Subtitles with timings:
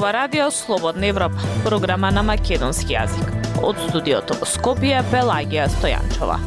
[0.00, 3.26] ова Радио Слободна Европа, програма на македонски јазик.
[3.60, 6.38] Од студиото во Скопје Пелагија Стојанчова.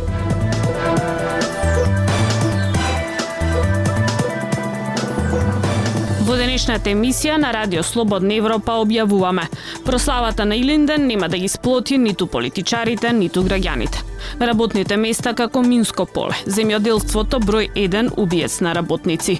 [6.25, 9.45] Во денешната емисија на Радио Слободна Европа објавуваме
[9.85, 14.12] прославата на Илинден нема да ги сплоти ниту политичарите, ниту граѓаните.
[14.39, 19.39] Работните места како Минско поле, земјоделството број 1 убиец на работници.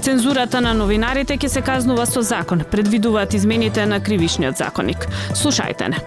[0.00, 5.08] Цензурата на новинарите ќе се казнува со закон, предвидуваат измените на кривишниот законник.
[5.34, 5.98] Слушајте не.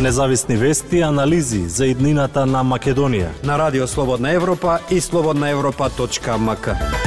[0.00, 7.05] Независни вести анализи за иднината на Македонија на Радио Слободна Европа и слободнаевропа.мк.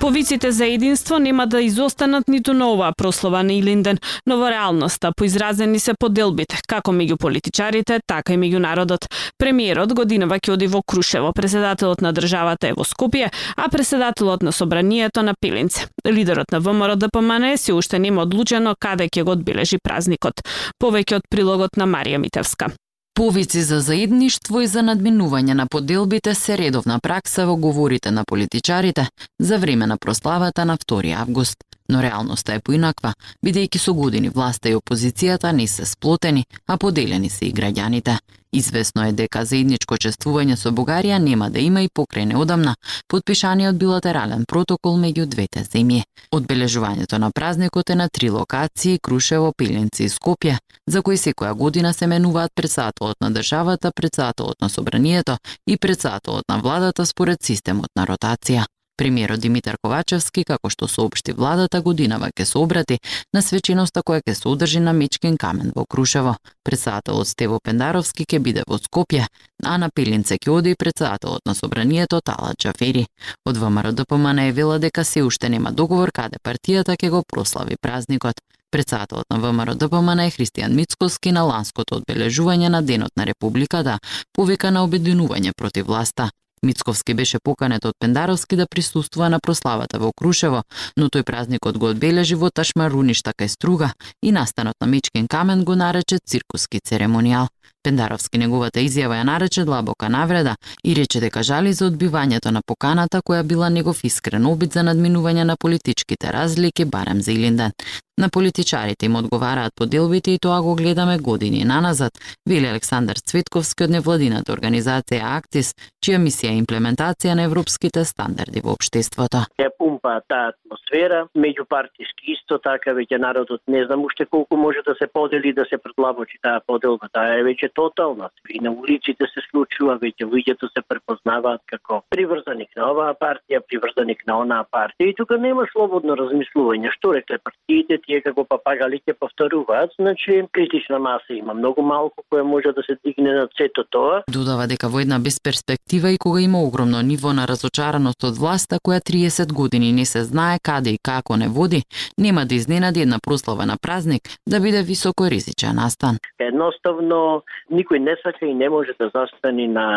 [0.00, 5.12] Повиците за единство нема да изостанат ниту на оваа прослава на Илинден, но во реалноста
[5.16, 9.04] поизразени се поделбите, како меѓу политичарите, така и меѓу народот.
[9.38, 14.52] Премиерот годинава ќе оди во Крушево, председателот на државата е во Скопје, а председателот на
[14.52, 15.86] собранието на Пилинце.
[16.08, 20.40] Лидерот на ВМРО ДПМН се уште нема одлучено каде ќе го одбележи празникот.
[20.80, 22.72] Повеќе од прилогот на Марија Митевска.
[23.14, 29.08] Повици за заедништво и за надминување на поделбите се редовна пракса во говорите на политичарите
[29.38, 31.69] за време на прославата на 2 август.
[31.90, 33.10] Но реалноста е поинаква,
[33.44, 38.18] бидејќи со години власта и опозицијата не се сплотени, а поделени се и граѓаните.
[38.52, 42.76] Извесно е дека заедничко чествување со Бугарија нема да има и покрај неодамна
[43.10, 46.02] подпишаниот билатерален протокол меѓу двете земји.
[46.34, 51.94] Одбележувањето на празникот е на три локации Крушево, Пилинци и Скопје, за кои секоја година
[51.94, 58.06] се менуваат председателот на државата, председателот на собранието и председателот на владата според системот на
[58.06, 58.66] ротација.
[59.00, 62.98] Премиерот Димитар Ковачевски, како што соопшти владата, годинава ќе се обрати
[63.32, 66.34] на свеченоста која ќе се одржи на Мечкин камен во Крушево.
[66.68, 69.24] Председателот Стево Пендаровски ќе биде во Скопје,
[69.64, 73.06] а на Пилинце ќе оди и председателот на собранието Тала Джафери.
[73.48, 77.80] Од ВМРО ДПМН е вела дека се уште нема договор каде партијата ќе го прослави
[77.80, 78.36] празникот.
[78.70, 83.96] Председателот на ВМРО ДПМН е Христијан Мицковски на ланското одбележување на Денот на Републиката
[84.36, 86.28] повика на обединување против власта.
[86.62, 90.62] Мицковски беше поканет од Пендаровски да присуствува на прославата во Крушево,
[90.96, 95.64] но тој празникот го одбележи во Ташмаруништа така кај Струга и настанот на Мичкин камен
[95.64, 97.48] го нарече циркуски церемонијал.
[97.82, 103.22] Пендаровски неговата изјава ја нарече длабока навреда и рече дека жали за одбивањето на поканата
[103.22, 107.72] која била негов искрен обид за надминување на политичките разлики барем за Илинден.
[108.20, 112.12] На политичарите им одговараат поделбите и тоа го гледаме години наназад,
[112.48, 115.72] вели Александар Цветковски од невладината организација Актис,
[116.04, 119.46] чија мисија е имплементација на европските стандарди во општеството.
[119.56, 124.94] Ја пумпа таа атмосфера, меѓупартиски исто така веќе народот не знам уште колку може да
[125.00, 128.28] се подели да се предлабочи таа поделба, таа е веќе тотална.
[128.50, 134.26] И на улиците се случува, веќе луѓето се препознаваат како приврзаник на оваа партија, приврзаник
[134.28, 136.92] на онаа партија и тука нема слободно размислување.
[136.98, 142.42] Што рекле партиите, тие како папагали ќе повторуваат, значи критична маса има многу малку која
[142.42, 144.22] може да се дигне на сето тоа.
[144.26, 149.00] Додава дека во една безперспектива и кога има огромно ниво на разочараност од власта која
[149.10, 151.82] 30 години не се знае каде и како не води,
[152.18, 156.18] нема да изненади една прослава на празник да биде високо ризичен настан.
[156.38, 159.88] Едноставно никој не сака и не може да застани на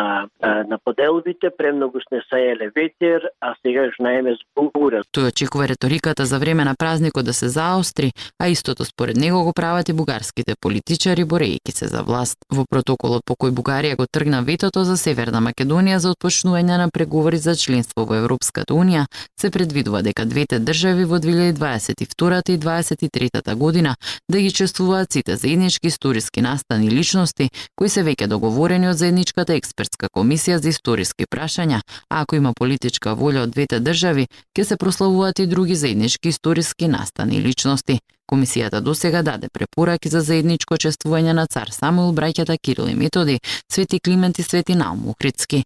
[0.44, 5.02] на поделбите, премногу сне саеле ветер, а сега знаеме збура.
[5.16, 7.93] Тој очекува реториката за време на празникот да се заостри,
[8.38, 12.36] а истото според него го прават и бугарските политичари борејќи се за власт.
[12.50, 17.38] Во протоколот по кој Бугарија го тргна ветото за Северна Македонија за отпочнување на преговори
[17.38, 19.06] за членство во Европската унија,
[19.40, 23.96] се предвидува дека двете држави во 2022 и 2023 година
[24.30, 30.08] да ги чествуваат сите заеднички историски настани личности кои се веќе договорени од заедничката експертска
[30.08, 31.80] комисија за историски прашања,
[32.10, 34.26] а ако има политичка волја од двете држави,
[34.56, 37.83] ќе се прославуваат и други заеднички историски настани личности.
[38.26, 43.40] Комисијата досега даде препораки за заедничко чествување на цар Самуил, браќата Кирил и Методи,
[43.70, 45.64] Свети Климент и Свети Наум Охридски.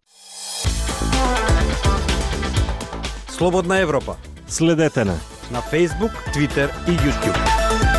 [3.30, 4.16] Слободна Европа.
[4.48, 5.18] Следете на
[5.50, 7.97] на Facebook, Twitter и YouTube.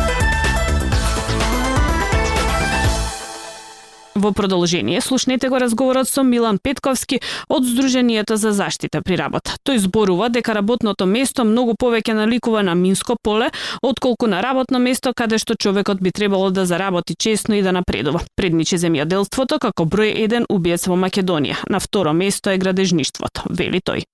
[4.20, 9.56] Во продолжение, слушнете го разговорот со Милан Петковски од Сдруженијето за заштита при работа.
[9.64, 13.48] Тој зборува дека работното место многу повеќе наликува на минско поле,
[13.80, 18.20] отколку на работно место каде што човекот би требало да заработи честно и да напредува.
[18.36, 21.56] Предничи земјоделството како број еден убиец во Македонија.
[21.70, 24.04] На второ место е градежништвото, вели тој.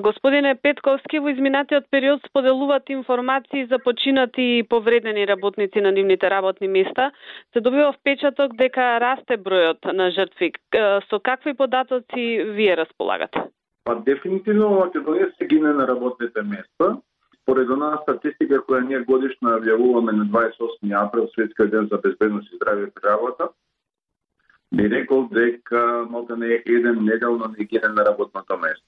[0.00, 6.68] Господине Петковски, во изминатиот период споделуваат информации за починати и повредени работници на нивните работни
[6.68, 7.10] места.
[7.52, 10.52] Се добива впечаток дека расте бројот на жртви.
[11.10, 13.42] Со какви податоци вие располагате?
[13.84, 16.94] Па дефинитивно во Македонија се гине на работните места.
[17.42, 22.58] Според она статистика која ние годишно објавуваме на 28 април, Светскиот ден за безбедност и
[22.60, 23.48] здравје при работа,
[24.70, 28.87] би рекол дека малка не е еден неделно не гине на работното место.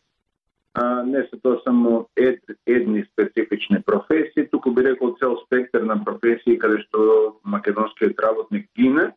[0.74, 6.04] А, не се тоа само ед, едни специфични професии, туку би рекол цел спектар на
[6.04, 9.10] професии каде што македонскиот работник гине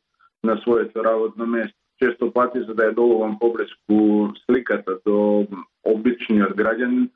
[0.44, 1.78] на своето работно место.
[2.02, 5.46] Често пати за да ја доловам поблеску сликата до
[5.86, 7.10] обичниот граѓанин,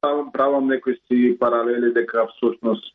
[0.00, 2.94] правам, правам некои си паралели дека всушност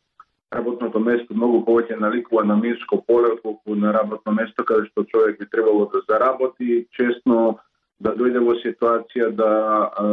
[0.54, 5.40] работното место многу повеќе наликува на минско поле отколку на работно место каде што човек
[5.40, 7.60] би требало да заработи, честно
[8.00, 10.06] да дојде во ситуација да а,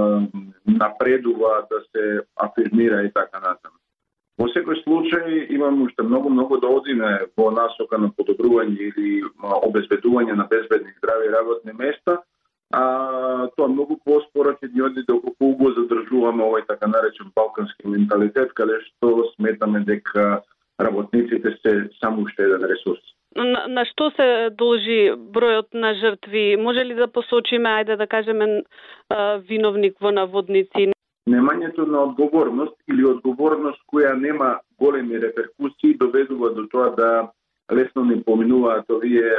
[0.66, 3.76] напредува, да се афирмира и така натаму.
[4.40, 10.36] Во секој случај имам уште многу многу да одиме во насока на подобрување или обезбедување
[10.36, 12.22] на безбедни здрави работни места,
[12.72, 17.88] а тоа многу поспора ќе ни оди да доколку го задржуваме овој така наречен балкански
[17.88, 20.42] менталитет, каде што сметаме дека
[20.80, 23.02] работниците се само уште еден ресурс.
[23.36, 26.56] На, на што се должи бројот на жртви?
[26.58, 28.62] Може ли да посочиме, ајде да кажеме,
[29.46, 30.90] виновник во наводници?
[31.30, 37.30] немањето на одговорност или одговорност која нема големи реперкусии доведува до тоа да
[37.72, 39.32] лесно не поминуваат овие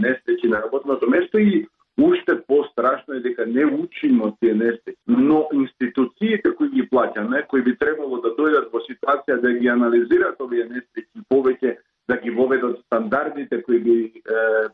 [0.00, 1.66] нестечи на работното место и
[2.00, 4.98] уште пострашно е дека не учиме тие нестечи.
[5.06, 10.40] Но институциите кои ги плаќаме, кои би требало да дојдат во ситуација да ги анализираат
[10.40, 11.76] овие нестечи повеќе
[12.12, 14.10] да ги воведат стандардите кои би е,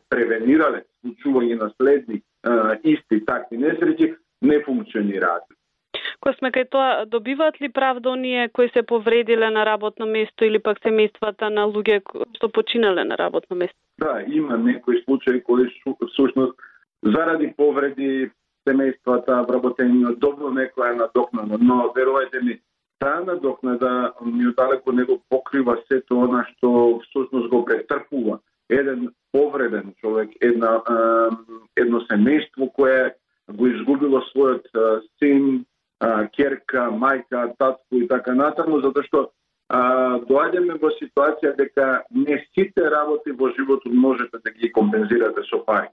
[0.09, 2.21] превенирале случување на следни е,
[2.95, 5.47] исти такви несреќи, не функционираат.
[6.19, 10.59] Кој сме кај тоа, добиваат ли правда оние кои се повредиле на работно место или
[10.59, 12.01] пак семејствата на луѓе
[12.35, 13.77] што починале на работно место?
[13.99, 15.69] Да, има некои случаи кои
[16.11, 16.59] всушност
[17.03, 18.31] заради повреди
[18.67, 22.59] семејствата, вработениот добро некоја надокнано, но верувајте ми,
[22.99, 28.39] таа надокнада ми далеко него покрива сето она што всушност го претрпува.
[28.69, 30.81] Еден повреден човек, една,
[31.75, 33.15] едно семејство кое
[33.49, 34.67] го изгубило својот
[35.17, 35.65] син,
[36.35, 39.31] керка, мајка, татко и така натаму, затоа што
[39.69, 45.59] а, доаѓаме во ситуација дека не сите работи во животот можете да ги компензирате со
[45.65, 45.89] пари.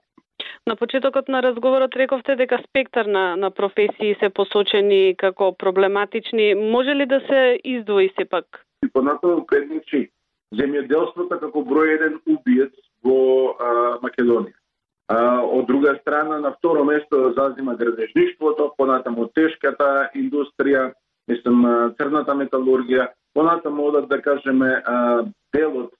[0.69, 6.55] На почетокот на разговорот рековте дека спектар на, на професии се посочени како проблематични.
[6.55, 8.67] Може ли да се издвои сепак?
[8.83, 10.11] И понатаму предничи
[10.59, 12.75] земјоделството како број еден убиец
[13.07, 13.71] во а,
[14.03, 14.59] Македонија.
[15.07, 20.91] А, од друга страна, на второ место зазима градежништвото, понатаму тешката индустрија,
[21.31, 24.83] мислам, црната металургија, понатаму одат, да кажеме,
[25.55, 25.95] делот,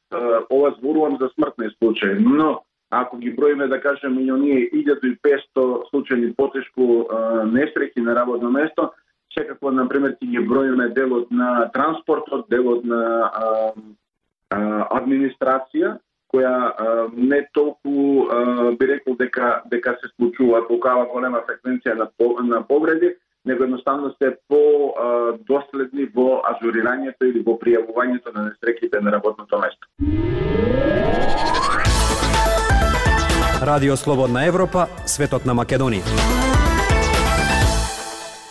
[0.51, 6.35] ова зборувам за смртни случаи, но ако ги броиме, да кажеме, и оние 1500 случаи
[6.35, 7.09] потешко
[7.51, 8.93] несреќи на работно место,
[9.35, 13.73] секако, например, ќе ги броиме делот на транспортот, делот на а,
[14.51, 14.59] а,
[15.01, 15.97] администрација,
[16.33, 22.11] која а, не толку а, би рекол дека дека се случува толкава голема фреквенција на
[22.45, 29.01] на повреди, него едноставно се по а, доследни во ажурирањето или во пријавувањето на несреќите
[29.01, 29.87] на работното место.
[33.63, 36.05] Радио Слободна Европа, светот на Македонија.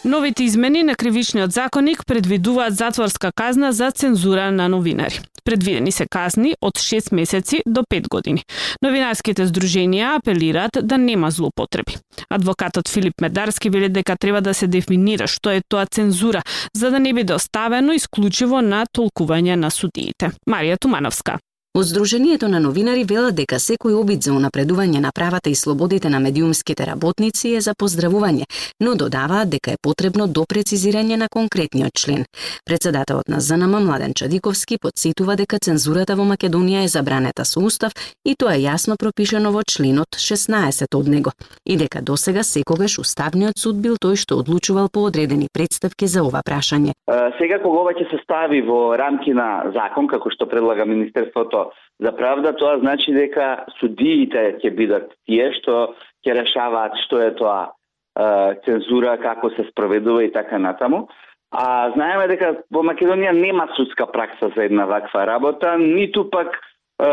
[0.03, 5.21] Новите измени на кривичниот законник предвидуваат затворска казна за цензура на новинари.
[5.43, 8.41] Предвидени се казни од 6 месеци до 5 години.
[8.81, 11.97] Новинарските здруженија апелираат да нема злоупотреби.
[12.29, 16.41] Адвокатот Филип Медарски вели дека треба да се дефинира што е тоа цензура,
[16.73, 20.31] за да не биде оставено исклучиво на толкување на судиите.
[20.49, 21.37] Марија Тумановска.
[21.75, 26.21] Од Сдруженијето на новинари велат дека секој обид за унапредување на правата и слободите на
[26.23, 28.45] медиумските работници е за поздравување,
[28.79, 32.23] но додаваат дека е потребно допрецизирање на конкретниот член.
[32.65, 37.91] Председателот на ЗНМ Младен Чадиковски подсетува дека цензурата во Македонија е забранета со устав
[38.23, 43.59] и тоа е јасно пропишано во членот 16 од него, и дека досега секогаш уставниот
[43.59, 46.95] суд бил тој што одлучувал по одредени представки за ова прашање.
[47.35, 51.64] Сега кога ова ќе се стави во рамки на закон како што предлага министерството
[51.99, 55.95] за правда, тоа значи дека судиите ќе бидат тие што
[56.25, 61.07] ќе решаваат што е тоа е, цензура, како се спроведува и така натаму.
[61.55, 67.07] А знаеме дека во Македонија нема судска пракса за една ваква работа, ниту пак е,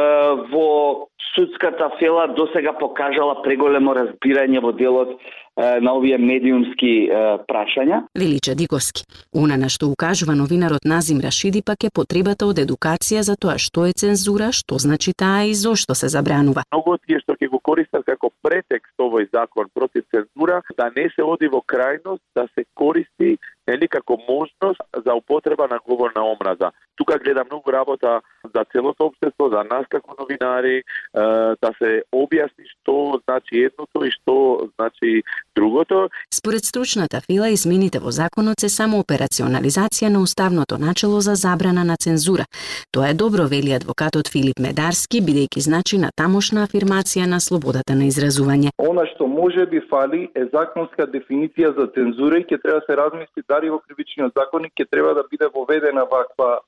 [0.50, 5.14] во судската фела досега покажала преголемо разбирање во делот
[5.56, 7.08] на овие медиумски
[7.48, 8.02] прашања.
[8.14, 9.04] Велича Диковски.
[9.32, 13.84] Она на што укажува новинарот Назим Рашиди пак е потребата од едукација за тоа што
[13.86, 16.64] е цензура, што значи таа и зошто се забранува.
[16.72, 21.22] Многу тие што ќе го користат како претекст овој закон против цензура, да не се
[21.22, 23.36] оди во крајност, да се користи
[23.68, 26.72] нели како можност за употреба на говор на омраза.
[26.96, 28.20] Тука гледа многу работа
[28.54, 30.82] за целото општество, за нас како новинари,
[31.14, 35.22] да се објасни што значи едното и што значи
[35.56, 36.08] другото.
[36.34, 41.96] Според стручната фила, измените во законот се само операционализација на уставното начело за забрана на
[41.96, 42.44] цензура.
[42.92, 48.08] Тоа е добро, вели адвокатот Филип Медарски, бидејќи значи на тамошна афирмација на слободата на
[48.08, 48.72] изразување.
[48.78, 52.96] Она што може би фали е законска дефиниција за цензура и ќе треба да се
[52.96, 56.60] размисли дали во кривичниот законник ќе треба да биде воведена ваква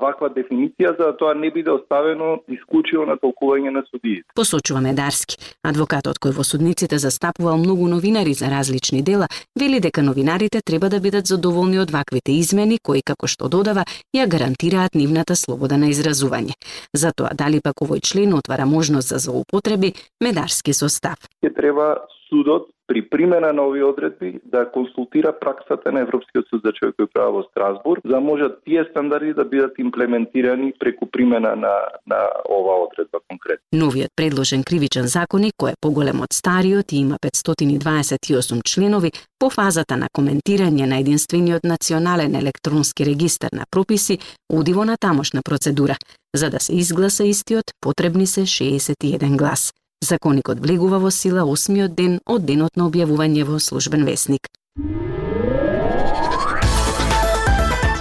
[0.00, 4.26] ваква дефиниција за да тоа не биде оставено исклучиво на толкување на судиите.
[4.34, 5.36] Посочува Медарски.
[5.66, 11.00] Адвокатот кој во судниците застапувал многу новинари за различни дела, вели дека новинарите треба да
[11.00, 16.54] бидат задоволни од ваквите измени кои како што додава ја гарантираат нивната слобода на изразување.
[16.94, 21.18] Затоа дали пак овој член отвара можност за злоупотреби, Медарски состав.
[21.42, 26.72] Ќе треба судот при примена на овие одредби да консултира праксата на Европскиот суд за
[26.72, 31.74] човекови права во Страсбург, за да можат тие стандарди да бидат имплементирани преку примена на,
[32.06, 33.64] на ова одредба конкретно.
[33.72, 39.96] Новиот предложен кривичен Законик кој е поголем од стариот и има 528 членови, по фазата
[39.96, 44.18] на коментирање на единствениот национален електронски регистар на прописи,
[44.52, 45.96] оди во натамошна процедура.
[46.36, 49.72] За да се изгласа истиот, потребни се 61 глас.
[50.02, 54.48] Законикот влегува во сила осмиот ден од денот на објавување во службен весник.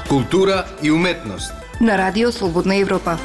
[0.09, 3.17] Култура и уметност на Радио Слободна Европа.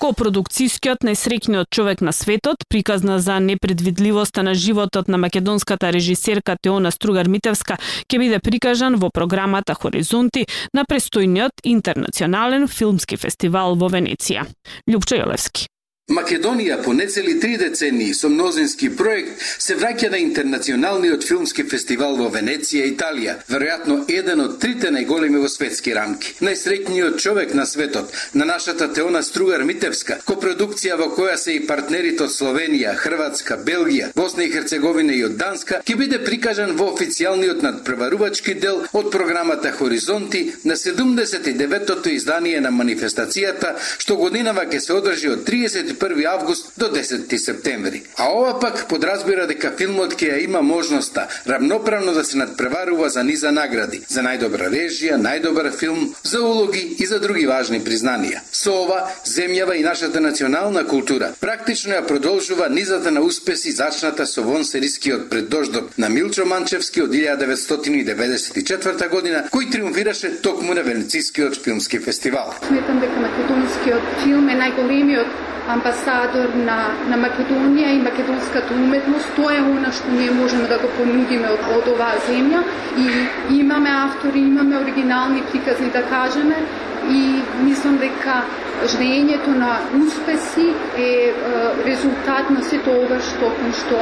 [0.00, 7.28] Копродукцијскиот најсреќниот човек на светот, приказна за непредвидливоста на животот на македонската режисерка Теона Стругар
[7.28, 7.76] Митевска,
[8.08, 14.48] ќе биде прикажан во програмата Хоризонти на престојниот интернационален филмски фестивал во Венеција.
[14.88, 15.68] Лјупчо Јолевски.
[16.10, 22.26] Македонија по нецели три децении со мнозински проект се враќа на интернационалниот филмски фестивал во
[22.34, 26.32] Венеција, Италија, веројатно еден од трите најголеми во светски рамки.
[26.42, 32.26] Најсреќниот човек на светот, на нашата Теона Стругар Митевска, копродукција во која се и партнерите
[32.26, 37.62] од Словенија, Хрватска, Белгија, Босна и Херцеговина и од Данска, ќе биде прикажан во официјалниот
[37.62, 45.34] надпреварувачки дел од програмата Хоризонти на 79-тото издание на манифестацијата, што годинава ќе се одржи
[45.38, 48.02] од 30 1 август до 10 септември.
[48.16, 53.24] А ова пак подразбира дека филмот ќе ја има можноста равноправно да се надпреварува за
[53.24, 58.40] низа награди, за најдобра режија, најдобар филм, за улоги и за други важни признанија.
[58.52, 64.42] Со ова, земјава и нашата национална култура практично ја продолжува низата на успеси зачната со
[64.42, 71.98] вон серискиот преддождоб на Милчо Манчевски од 1994 година, кој триумфираше токму на Венецискиот филмски
[71.98, 72.54] фестивал.
[72.66, 76.78] Сметам дека македонскиот филм е најголемиот амбасадор на,
[77.10, 79.32] на Македонија и македонската уметност.
[79.36, 82.62] Тоа е она што ние можеме да го понудиме од, од оваа земја
[82.98, 83.08] и
[83.60, 86.62] имаме автори, имаме оригинални приказни да кажеме
[87.08, 88.42] и мислам дека
[88.88, 91.32] жнењето на успеси е
[91.84, 93.98] резултат на сето ова што кон што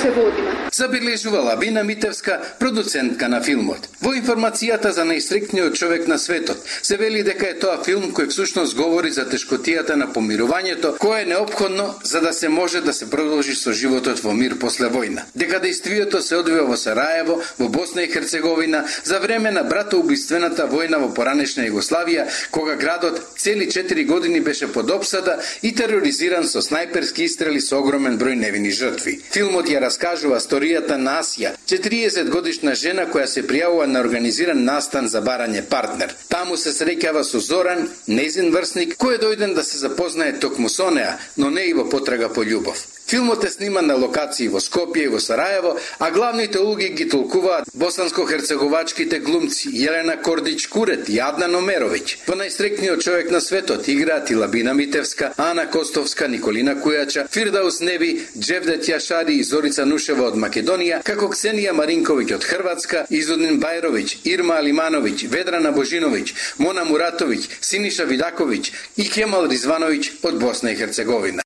[0.00, 0.54] се водиме.
[0.72, 3.88] Забележувала Лабина Митевска, продуцентка на филмот.
[4.02, 8.76] Во информацијата за најстрикниот човек на светот се вели дека е тоа филм кој всушност
[8.76, 13.54] говори за тешкотијата на помирувањето, кое е необходно за да се може да се продолжи
[13.54, 15.24] со животот во мир после војна.
[15.34, 21.00] Дека действието се одвива во Сараево, во Босна и Херцеговина, за време на братоубиствената војна
[21.00, 27.26] во поранешна Југославија, кога градот цели 4 години беше под обсада и тероризиран со снајперски
[27.26, 29.20] истрели со огромен број невини жртви.
[29.32, 35.08] Филмот ја раскажува историјата на Асија, 40 годишна жена која се пријавува на организиран настан
[35.08, 36.14] за барање партнер.
[36.28, 40.90] Таму се среќава со Зоран, незин врсник, кој е дојден да се запознае токму со
[40.90, 42.95] неа, но не и во потрага по љубов.
[43.08, 47.68] Филмот е сниман на локации во Скопје и во Сараево, а главните улоги ги толкуваат
[47.74, 52.26] босанско-херцеговачките глумци Јелена Кордич Курет и Адна Номеровиќ.
[52.26, 58.26] Во најстрекниот човек на светот играат и Лабина Митевска, Ана Костовска, Николина Кујача, Фирдаус Неби,
[58.38, 64.58] Джевдет Јашари и Зорица Нушева од Македонија, како Ксенија Маринковиќ од Хрватска, Изудин Бајровиќ, Ирма
[64.58, 71.45] Алимановиќ, Ведрана Божиновиќ, Мона Муратовиќ, Синиша Видаковиќ и Кемал Ризвановиќ од Босна и Херцеговина.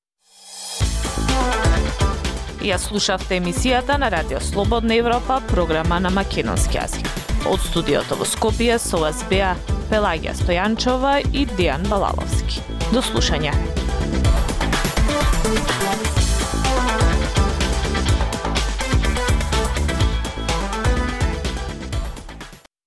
[2.61, 7.09] Ја слушавте емисијата на Радио Слободна Европа, програма на македонски јазик.
[7.49, 9.55] Од студиото во Скопје со вас беа
[9.89, 12.61] Пелагија Стојанчова и Дијан Балаловски.
[12.93, 13.57] До слушање.